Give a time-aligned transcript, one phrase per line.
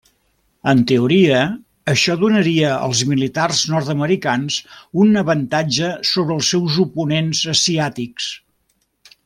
[0.71, 1.41] En teoria,
[1.93, 4.57] això donaria als militars nord-americans
[5.05, 8.33] un avantatge sobre els seus oponents asiàtics.